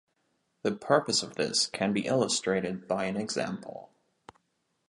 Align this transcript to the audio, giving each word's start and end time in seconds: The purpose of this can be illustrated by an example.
The 0.63 0.71
purpose 0.71 1.21
of 1.21 1.35
this 1.35 1.67
can 1.67 1.93
be 1.93 2.07
illustrated 2.07 2.87
by 2.87 3.03
an 3.05 3.15
example. 3.15 3.91